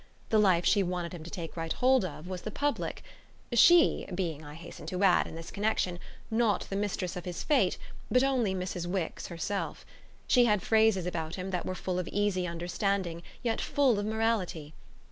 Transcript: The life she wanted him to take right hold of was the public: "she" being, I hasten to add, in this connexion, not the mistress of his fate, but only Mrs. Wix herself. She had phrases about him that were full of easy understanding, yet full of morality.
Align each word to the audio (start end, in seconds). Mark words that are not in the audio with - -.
The 0.29 0.39
life 0.39 0.65
she 0.65 0.81
wanted 0.81 1.13
him 1.13 1.23
to 1.25 1.29
take 1.29 1.55
right 1.55 1.71
hold 1.71 2.03
of 2.03 2.27
was 2.27 2.41
the 2.41 2.49
public: 2.49 3.03
"she" 3.53 4.07
being, 4.15 4.43
I 4.43 4.55
hasten 4.55 4.87
to 4.87 5.03
add, 5.03 5.27
in 5.27 5.35
this 5.35 5.51
connexion, 5.51 5.99
not 6.31 6.61
the 6.71 6.75
mistress 6.75 7.15
of 7.15 7.25
his 7.25 7.43
fate, 7.43 7.77
but 8.09 8.23
only 8.23 8.55
Mrs. 8.55 8.87
Wix 8.87 9.27
herself. 9.27 9.85
She 10.27 10.45
had 10.45 10.63
phrases 10.63 11.05
about 11.05 11.35
him 11.35 11.51
that 11.51 11.67
were 11.67 11.75
full 11.75 11.99
of 11.99 12.07
easy 12.07 12.47
understanding, 12.47 13.21
yet 13.43 13.61
full 13.61 13.99
of 13.99 14.07
morality. 14.07 14.73